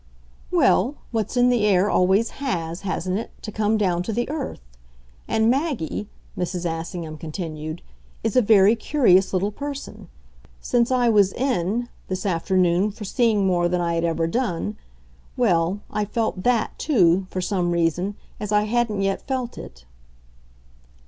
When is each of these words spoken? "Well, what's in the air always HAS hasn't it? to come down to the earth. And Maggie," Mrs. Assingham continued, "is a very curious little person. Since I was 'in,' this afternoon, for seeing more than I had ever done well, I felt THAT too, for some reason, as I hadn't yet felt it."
"Well, 0.49 0.95
what's 1.11 1.37
in 1.37 1.49
the 1.49 1.63
air 1.63 1.87
always 1.87 2.31
HAS 2.41 2.81
hasn't 2.81 3.19
it? 3.19 3.29
to 3.43 3.51
come 3.51 3.77
down 3.77 4.01
to 4.01 4.11
the 4.11 4.27
earth. 4.31 4.63
And 5.27 5.47
Maggie," 5.47 6.09
Mrs. 6.35 6.65
Assingham 6.65 7.19
continued, 7.19 7.83
"is 8.23 8.35
a 8.35 8.41
very 8.41 8.75
curious 8.75 9.31
little 9.31 9.51
person. 9.51 10.07
Since 10.59 10.89
I 10.89 11.09
was 11.09 11.33
'in,' 11.33 11.87
this 12.07 12.25
afternoon, 12.25 12.89
for 12.89 13.03
seeing 13.05 13.45
more 13.45 13.69
than 13.69 13.79
I 13.79 13.93
had 13.93 14.03
ever 14.03 14.25
done 14.25 14.75
well, 15.37 15.81
I 15.91 16.05
felt 16.05 16.41
THAT 16.41 16.79
too, 16.79 17.27
for 17.29 17.39
some 17.39 17.69
reason, 17.69 18.15
as 18.39 18.51
I 18.51 18.63
hadn't 18.63 19.03
yet 19.03 19.27
felt 19.27 19.55
it." 19.55 19.85